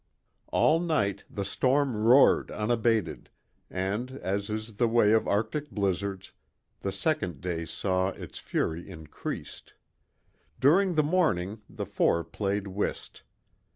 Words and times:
II 0.01 0.47
All 0.47 0.79
night 0.79 1.25
the 1.29 1.45
storm 1.45 1.95
roared 1.95 2.49
unabated 2.49 3.29
and, 3.69 4.09
as 4.13 4.49
is 4.49 4.77
the 4.77 4.87
way 4.87 5.11
of 5.11 5.27
Arctic 5.27 5.69
blizzards, 5.69 6.33
the 6.79 6.91
second 6.91 7.39
day 7.39 7.65
saw 7.65 8.09
its 8.09 8.39
fury 8.39 8.89
increased. 8.89 9.75
During 10.59 10.95
the 10.95 11.03
morning 11.03 11.61
the 11.69 11.85
four 11.85 12.23
played 12.23 12.65
whist. 12.65 13.21